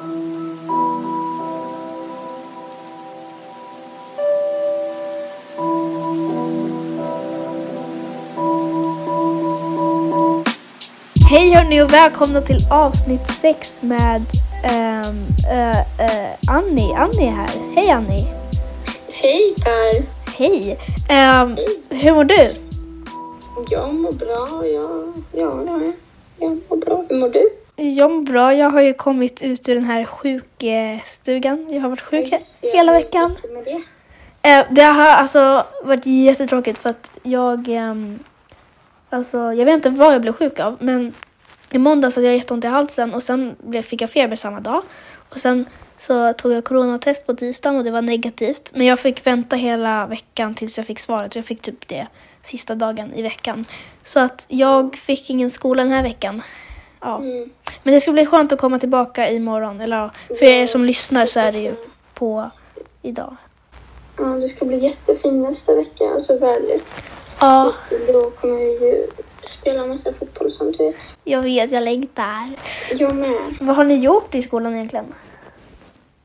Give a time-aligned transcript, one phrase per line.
[0.00, 0.08] Hej
[11.54, 14.22] hörni och välkomna till avsnitt 6 med
[14.64, 16.94] um, uh, uh, Annie.
[16.94, 17.50] Annie är här.
[17.74, 18.26] Hej Annie.
[19.12, 20.04] Hej Per!
[20.38, 20.78] Hej.
[21.10, 21.56] Um,
[21.88, 22.54] hur mår du?
[23.70, 24.66] Jag mår bra.
[24.66, 25.92] Jag, ja, ja,
[26.38, 27.04] jag mår bra.
[27.08, 27.59] Hur mår du?
[27.82, 28.54] Jag mår bra.
[28.54, 31.66] Jag har ju kommit ut ur den här sjukstugan.
[31.70, 33.36] Jag har varit sjuk ser hela veckan.
[33.64, 33.82] det.
[34.50, 37.68] Eh, det har alltså varit jättetråkigt för att jag...
[37.68, 38.18] ehm,
[39.10, 41.14] alltså, jag vet inte vad jag blev sjuk av, men
[41.70, 44.82] i måndags hade jag jätteont i halsen och sen fick jag feber samma dag.
[45.30, 45.64] Och sen
[45.96, 48.70] så tog jag coronatest på tisdagen och det var negativt.
[48.74, 51.36] Men jag fick vänta hela veckan tills jag fick svaret.
[51.36, 52.06] Jag fick typ det
[52.42, 53.64] sista dagen i veckan.
[54.04, 56.42] Så att jag fick ingen skola den här veckan.
[57.00, 57.18] Ja.
[57.18, 57.50] Mm.
[57.82, 59.80] Men det ska bli skönt att komma tillbaka imorgon.
[59.80, 61.74] Eller ja, för er som lyssnar så är det ju
[62.14, 62.50] på
[63.02, 63.36] idag.
[64.18, 66.94] Ja, det ska bli jättefint nästa vecka, alltså vädret.
[67.40, 67.72] Ja.
[67.88, 69.06] Så Då kommer vi ju
[69.42, 70.96] spela massa fotboll som du vet.
[71.24, 72.50] Jag vet, jag längtar.
[72.90, 73.56] Jag med.
[73.60, 75.14] Vad har ni gjort i skolan egentligen?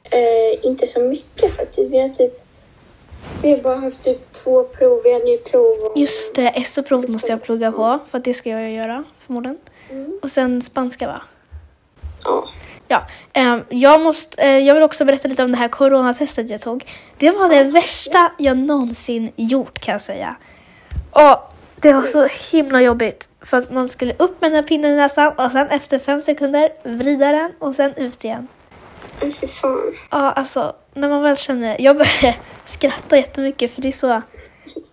[0.03, 1.91] Eh, inte så mycket faktiskt.
[1.91, 2.41] Vi har typ...
[3.41, 5.01] Vi har bara haft typ två prov.
[5.03, 5.91] Vi hade ju prov.
[5.95, 9.57] Just det, SO-prov måste jag plugga på för att det ska jag göra förmodligen.
[9.89, 10.19] Mm.
[10.21, 11.21] Och sen spanska va?
[12.23, 12.47] Ja.
[12.87, 16.61] Ja, ehm, jag, måste, eh, jag vill också berätta lite om det här coronatestet jag
[16.61, 16.85] tog.
[17.17, 20.35] Det var det värsta jag någonsin gjort kan jag säga.
[21.11, 23.29] Och det var så himla jobbigt.
[23.41, 26.21] För att man skulle upp med den här pinnen i näsan och sen efter fem
[26.21, 28.47] sekunder vrida den och sen ut igen.
[29.19, 29.93] Fy fan.
[30.11, 31.81] Ja, alltså när man väl känner...
[31.81, 34.21] Jag började skratta jättemycket för det är så...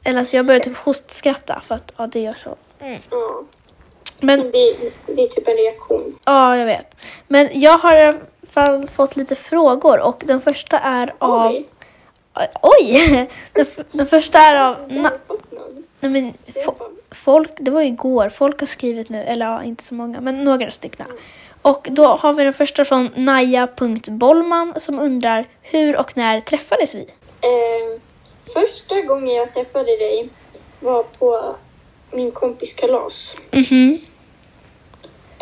[0.04, 2.56] Eller alltså jag började typ hostskratta för att ja, det gör så.
[3.10, 3.44] Ja.
[4.22, 4.74] Men Det,
[5.06, 6.18] det är typ en reaktion.
[6.24, 6.96] ja, jag vet.
[7.28, 8.18] Men jag har i alla
[8.50, 11.46] fall fått lite frågor och den första är av...
[11.46, 11.68] Oj.
[12.62, 13.28] Oj!
[13.52, 14.74] Den, den första är av...
[14.76, 15.84] Har Na, du fått någon?
[16.00, 16.34] nej, men,
[16.64, 16.74] fo,
[17.10, 18.28] folk, det var ju igår.
[18.28, 21.06] Folk har skrivit nu, eller ja, inte så många, men några stycken.
[21.62, 27.00] Och då har vi den första från Naja.Bollman som undrar hur och när träffades vi?
[27.40, 28.00] Eh,
[28.54, 30.28] första gången jag träffade dig
[30.80, 31.54] var på
[32.10, 33.36] min kompis kalas.
[33.50, 33.98] Mhm.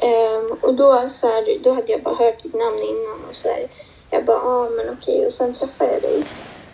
[0.02, 3.48] Ehm, och då, så här, då hade jag bara hört ditt namn innan och så
[3.48, 3.68] här,
[4.10, 5.26] jag bara, ja ah, men okej.
[5.26, 6.24] Och sen träffade jag dig.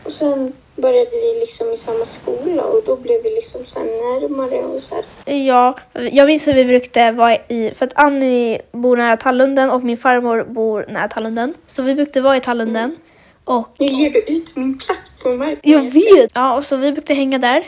[0.05, 4.65] Och sen började vi liksom i samma skola och då blev vi liksom så närmare
[4.65, 5.35] och så här.
[5.35, 5.79] Ja,
[6.13, 9.97] jag minns hur vi brukade vara i, för att Annie bor nära Tallunden och min
[9.97, 11.55] farmor bor nära Tallunden.
[11.67, 12.97] Så vi brukade vara i Tallunden.
[13.45, 15.59] Och Nu ger du ut min plats på marken.
[15.63, 16.31] jag vet!
[16.35, 17.65] Ja, och så vi brukade hänga där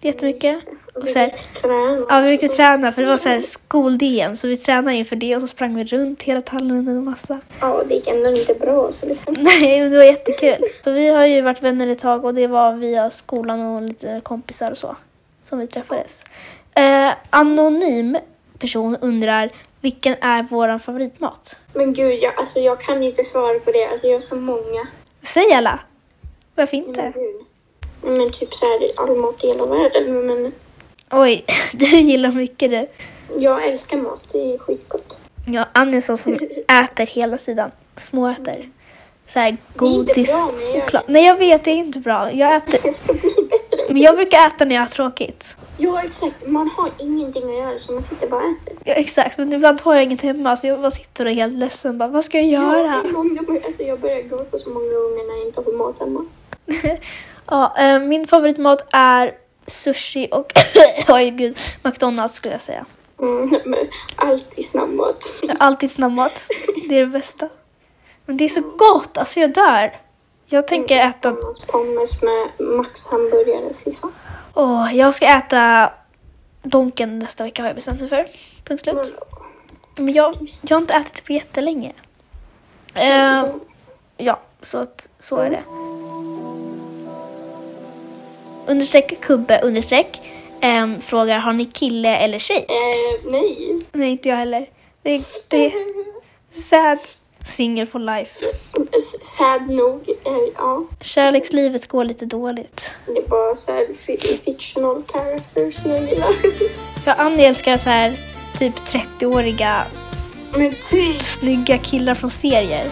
[0.00, 0.58] jättemycket.
[0.68, 2.06] Och Och så här, träna.
[2.08, 5.34] ja, vi brukade träna för det var så här skol-DM så vi tränade inför det
[5.36, 7.40] och så sprang vi runt hela Tallunden och massa.
[7.60, 9.34] Ja, det gick ändå inte bra så liksom.
[9.38, 10.58] Nej, men det var jättekul.
[10.84, 14.20] Så vi har ju varit vänner ett tag och det var via skolan och lite
[14.24, 14.96] kompisar och så
[15.42, 16.24] som vi träffades.
[16.74, 18.18] Eh, anonym
[18.58, 21.58] person undrar vilken är våran favoritmat?
[21.72, 23.84] Men gud, jag, alltså, jag kan inte svara på det.
[23.90, 24.86] Alltså jag har så många.
[25.22, 25.78] Säg alla!
[26.54, 27.12] Varför Men, inte?
[27.14, 27.44] gud.
[28.02, 30.26] men typ så här all mat i hela världen.
[30.26, 30.52] Men
[31.10, 32.86] Oj, du gillar mycket du.
[33.38, 34.22] jag älskar mat.
[34.32, 35.16] Det är skitgott.
[35.46, 36.34] Ja, Annie är så som
[36.84, 37.70] äter hela tiden.
[37.96, 38.68] Småäter.
[39.26, 40.28] Så här Det är inte godis.
[40.32, 41.02] bra, men jag gör choklad.
[41.06, 42.32] Nej, jag vet, det är inte bra.
[42.32, 42.80] Jag äter...
[42.84, 43.86] Jag ska bli bättre.
[43.88, 45.56] Men jag brukar äta när jag har tråkigt.
[45.78, 46.46] Ja, exakt.
[46.46, 48.76] Man har ingenting att göra så man sitter bara och äter.
[48.84, 51.54] Ja, exakt, men ibland har jag inget hemma så jag bara sitter och är helt
[51.58, 51.98] ledsen.
[51.98, 53.02] Bara, vad ska jag Ja, göra?
[53.04, 56.24] jag, började, alltså, jag började gråta så många gånger när jag inte har mat hemma.
[57.50, 59.32] Ja, eh, min favoritmat är
[59.66, 60.52] sushi och
[61.08, 62.86] oj gud, McDonalds skulle jag säga.
[63.20, 63.50] Mm,
[64.16, 65.18] alltid snabbmat.
[65.58, 66.48] Alltid snabbmat.
[66.88, 67.48] Det är det bästa.
[68.26, 70.00] Men det är så gott, alltså jag dör.
[70.46, 74.08] Jag tänker äta, McDonalds pommes med Max hamburgare sista.
[74.54, 75.92] åh, jag ska äta
[76.62, 78.28] Donken nästa vecka har jag bestämt mig för.
[78.64, 79.14] Punkt slut.
[79.96, 81.92] Men, jag, jag har inte ätit på jättelänge.
[82.94, 83.44] Eh,
[84.16, 85.62] ja, så att, så är det.
[88.66, 90.20] Understreck kubbe understreck
[90.60, 92.66] ehm, frågar har ni kille eller tjej?
[92.68, 93.80] eh, nej.
[93.92, 94.66] Nej, inte jag heller.
[95.02, 95.72] Det, det är
[96.62, 96.98] sad.
[97.46, 98.30] Single for life.
[99.22, 100.08] Sad nog.
[100.08, 100.84] Eh, ja.
[101.00, 102.90] Kärlekslivet går lite dåligt.
[103.06, 106.32] Det är bara så här fi- fictional characters jag gillar.
[107.04, 108.16] För Annie älskar så här
[108.58, 109.82] typ 30-åriga
[110.52, 111.22] Men typ.
[111.22, 112.90] snygga killar från serier.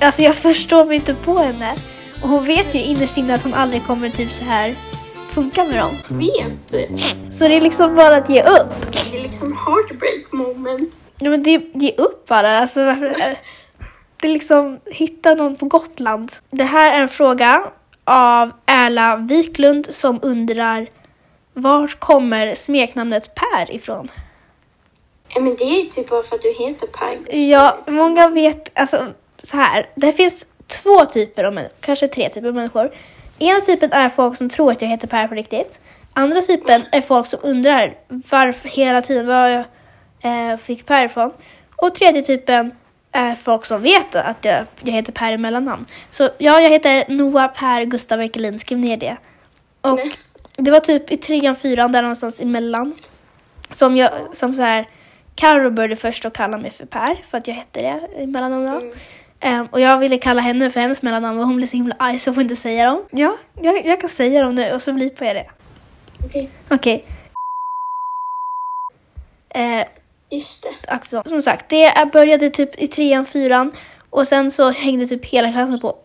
[0.00, 1.74] Alltså jag förstår mig inte på henne.
[2.22, 4.74] Och hon vet ju innerst inne att hon aldrig kommer typ så här
[5.30, 5.96] funka med dem.
[6.08, 7.34] Vet.
[7.34, 8.92] Så det är liksom bara att ge upp.
[9.10, 10.98] Det är liksom heartbreak moment.
[11.18, 12.58] Ja, men det, är upp bara.
[12.58, 12.80] Alltså,
[14.20, 16.32] det är liksom, hitta någon på Gotland.
[16.50, 17.70] Det här är en fråga
[18.04, 20.88] av Erla Wiklund som undrar
[21.52, 24.10] var kommer smeknamnet Per ifrån?
[25.28, 27.34] Ja, men det är ju typ bara för att du heter Per.
[27.34, 29.06] Ja, många vet, alltså
[29.42, 29.90] så här.
[29.94, 32.90] Det finns två typer av människor, kanske tre typer av människor.
[33.38, 35.80] Ena typen är folk som tror att jag heter Per på riktigt.
[36.12, 39.64] Andra typen är folk som undrar varför hela tiden var jag
[40.20, 41.32] eh, fick Per ifrån.
[41.76, 42.72] Och tredje typen
[43.12, 45.86] är folk som vet att jag, jag heter Per i mellannamn.
[46.10, 49.16] Så ja, jag heter Noah Per Gustav Ekelin, skriv ner det.
[49.80, 50.14] Och Nej.
[50.56, 52.94] det var typ i trean, fyran, där någonstans emellan.
[53.72, 54.88] Som jag, som så här,
[55.34, 58.66] Carro började först att kalla mig för Per, för att jag hette det i mellannamn
[58.66, 58.72] då.
[58.72, 58.94] Mm.
[59.40, 62.18] Ehm, och jag ville kalla henne för hennes mellannamn och hon blev så himla arg
[62.18, 63.02] så jag får inte säga dem.
[63.10, 65.46] Ja, jag, jag kan säga dem nu och så blipar jag det.
[66.24, 67.04] Okej, Okej.
[69.50, 69.86] Eh,
[70.30, 70.88] just det.
[70.92, 73.72] alltså, som sagt, det är- började typ i trean, fyran
[74.10, 75.96] och sen så hängde typ hela klassen på,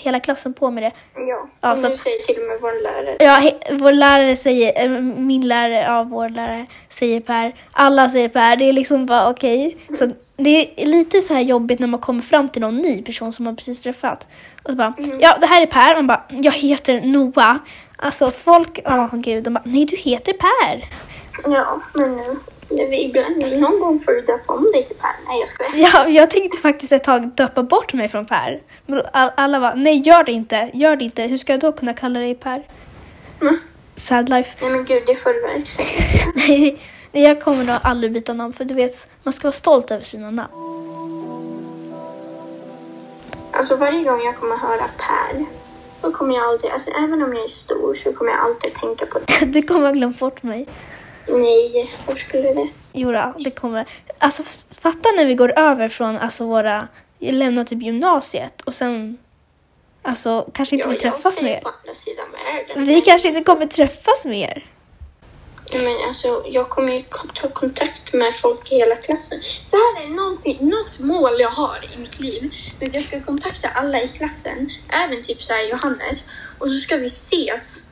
[0.00, 0.92] hela klassen på med det.
[1.14, 3.16] Ja, Ja, och så nu säger till och med vår lärare.
[3.20, 7.54] Ja, he, vår lärare säger, eh, min lärare, ja vår lärare säger Per.
[7.72, 9.76] Alla säger Per, det är liksom bara okej.
[9.98, 13.32] Så det är lite så här jobbigt när man kommer fram till någon ny person
[13.32, 14.28] som man precis träffat.
[14.62, 15.94] Och så bara, ja det här är Per.
[15.94, 17.56] Man bara, jag heter Noah.
[17.96, 20.88] Alltså folk, åh gud, de bara, nej du heter Per.
[21.44, 22.36] Ja, men nu.
[22.70, 25.10] Ibland, någon gång får du döpa om dig till Per.
[25.26, 25.72] Nej, jag skojar.
[25.74, 28.60] Ja, jag tänkte faktiskt ett tag döpa bort mig från Per.
[28.86, 31.22] Men alla var, nej gör det inte, gör det inte.
[31.22, 32.62] Hur ska jag då kunna kalla dig Per?
[33.40, 33.58] Mm.
[33.96, 34.56] Sad life.
[34.60, 35.90] Nej, men gud, det får du verkligen.
[36.34, 36.80] Nej,
[37.12, 40.04] nej, jag kommer nog aldrig byta namn för du vet, man ska vara stolt över
[40.04, 40.52] sina namn.
[43.52, 45.44] Alltså varje gång jag kommer höra Per,
[46.02, 49.06] då kommer jag alltid, alltså även om jag är stor så kommer jag alltid tänka
[49.06, 49.46] på det.
[49.46, 50.66] Du kommer ha glömt bort mig.
[51.28, 52.68] Nej, var skulle det?
[52.92, 53.86] Jodå, det kommer.
[54.18, 56.88] Alltså fatta när vi går över från alltså våra,
[57.18, 59.18] lämnar typ gymnasiet och sen,
[60.02, 61.62] alltså kanske inte Ja, vi träffas mer.
[62.76, 64.66] Vi kanske inte kommer träffas mer.
[65.72, 67.02] Men alltså, jag kommer ju
[67.34, 69.38] ta kontakt med folk i hela klassen.
[69.64, 72.52] Så här är någonting, något mål jag har i mitt liv.
[72.82, 76.26] Att jag ska kontakta alla i klassen, även typ så Johannes.
[76.58, 77.84] Och så ska vi ses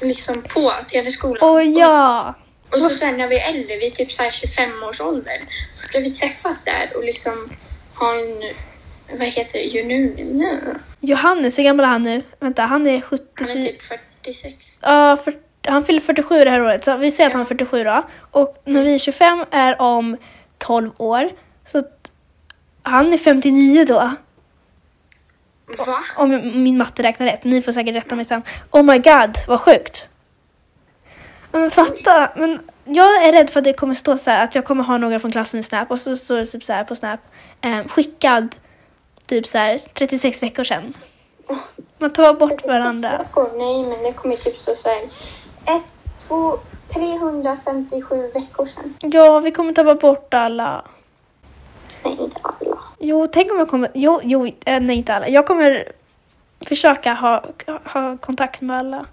[0.00, 1.50] liksom på Teleskolan.
[1.50, 2.28] Åh ja!
[2.28, 5.48] Och så sen när vi är äldre, vi är typ så här 25 års ålder,
[5.72, 7.48] så ska vi träffas där och liksom
[7.94, 8.42] ha en,
[9.18, 10.74] vad heter det, ju nu, nu.
[11.00, 12.22] Johannes, hur gammal är han nu?
[12.40, 13.54] Vänta, han är Han är 74.
[13.54, 13.82] typ
[14.22, 14.78] 46.
[14.80, 17.84] Ja, för, han fyller 47 det här året, så vi säger att han är 47
[17.84, 18.02] då.
[18.30, 20.16] Och när vi är 25 är om
[20.58, 21.30] 12 år.
[21.66, 22.12] Så att
[22.82, 24.10] han är 59 då.
[25.78, 26.00] Va?
[26.16, 27.44] Om min matte räknar rätt.
[27.44, 28.42] Ni får säkert rätta mig sen.
[28.70, 30.08] Oh my god, vad sjukt.
[31.52, 34.64] Men fatta, men jag är rädd för att det kommer stå så här att jag
[34.64, 36.96] kommer ha några från klassen i Snap och så står det typ så här på
[36.96, 37.20] Snap.
[37.60, 38.56] Eh, skickad
[39.26, 40.94] typ så här 36 veckor sedan.
[41.98, 43.18] Man tar bort varandra.
[43.18, 43.50] Veckor?
[43.56, 45.02] Nej, men det kommer typ stå så här.
[45.76, 45.84] Ett,
[46.28, 46.58] två,
[46.94, 48.94] 357 veckor sedan.
[49.00, 50.84] Ja, vi kommer ta bort alla.
[52.04, 52.78] Nej, inte alla.
[52.98, 53.90] Jo, tänk om jag kommer...
[53.94, 55.28] Jo, jo, eh, nej inte alla.
[55.28, 55.92] Jag kommer
[56.60, 57.44] försöka ha,
[57.84, 59.06] ha kontakt med alla.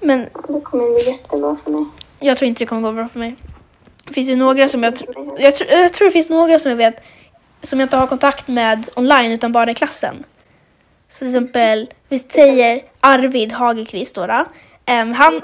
[0.00, 1.84] Men Det kommer bli jättebra för mig.
[2.20, 3.36] jag tror inte det kommer gå bra för mig.
[4.04, 6.70] Det finns ju några som jag, tr- jag, tr- jag tror det finns några som
[6.70, 7.02] jag vet
[7.62, 10.24] som jag inte har kontakt med online utan bara i klassen.
[11.08, 14.26] Så till exempel, vi säger Arvid Hagekvist då.
[14.26, 14.44] då.
[14.86, 15.40] Ehm, han,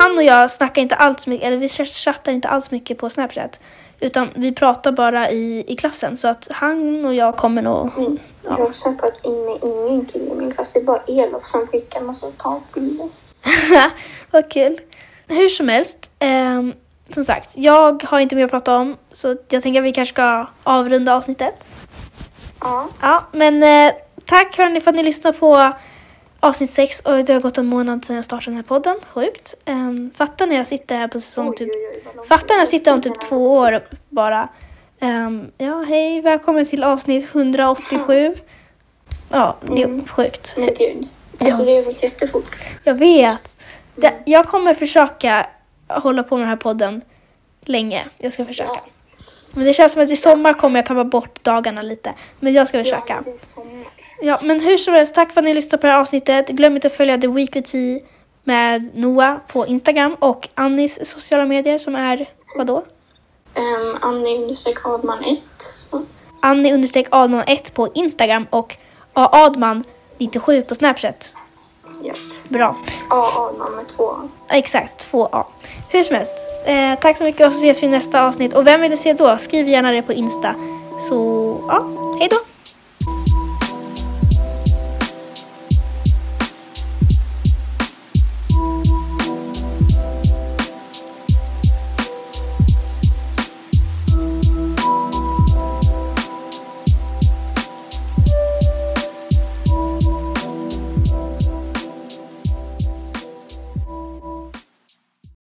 [0.00, 3.60] han och jag snackar inte alls mycket, eller vi chattar inte alls mycket på Snapchat.
[4.00, 7.90] Utan vi pratar bara i, i klassen så att han och jag kommer nog...
[7.98, 8.18] Mm.
[8.44, 10.72] Jag har snackat in med ingen kille i min klass.
[10.72, 13.08] Det är bara Elof som skickar massa takbilder.
[14.30, 14.78] Vad kul.
[15.28, 16.74] Hur som helst, ehm,
[17.10, 20.14] som sagt, jag har inte mer att prata om så jag tänker att vi kanske
[20.14, 21.64] ska avrunda avsnittet.
[22.60, 22.88] Ja.
[23.02, 23.92] Ja, men eh,
[24.24, 25.72] tack hörni för att ni lyssnade på
[26.40, 28.96] avsnitt 6 och det har gått en månad sedan jag startade den här podden.
[29.12, 29.54] Sjukt.
[29.66, 31.68] Um, fatta när jag sitter här på säsong typ...
[31.74, 34.48] Oj, oj, oj, vad långt Fatta när jag sitter om typ två år bara.
[35.00, 38.34] Ehm, ja, hej, välkommen till avsnitt 187.
[39.30, 40.06] Ja, det är Mm.
[40.06, 40.54] sjukt.
[40.56, 41.08] Men gud.
[41.38, 42.56] Alltså det har gått jättefort.
[42.84, 43.56] Jag vet.
[43.94, 45.46] Det, jag kommer försöka
[45.88, 47.00] hålla på med den här podden
[47.64, 48.08] länge.
[48.18, 48.70] Jag ska försöka.
[48.74, 48.86] Ja.
[49.52, 52.14] Men det känns som att i sommar kommer jag ta bort dagarna lite.
[52.40, 53.22] Men jag ska försöka.
[53.26, 53.62] Ja.
[54.20, 56.48] Ja, men hur som helst, tack för att ni lyssnade på det här avsnittet.
[56.48, 58.00] Glöm inte att följa The Weekly Tea
[58.44, 62.84] med Noah på Instagram och Annis sociala medier som är vadå?
[63.54, 65.40] Um, Annie understreck Adman 1.
[65.58, 66.02] Så.
[66.42, 68.76] Annie understreck Adman 1 på Instagram och
[69.12, 69.28] A.
[69.32, 69.84] Adman
[70.18, 71.30] 97 på Snapchat.
[72.02, 72.14] Ja.
[72.48, 72.76] Bra.
[73.10, 73.28] A.
[73.36, 74.14] Adman med två
[74.48, 75.46] Exakt, två A.
[75.88, 76.34] Hur som helst,
[76.68, 78.54] Eh, tack så mycket och så ses vi i nästa avsnitt.
[78.54, 79.38] Och vem vill du se då?
[79.38, 80.54] Skriv gärna det på Insta.
[81.08, 81.16] Så
[81.68, 81.86] ja,
[82.18, 82.36] hej då!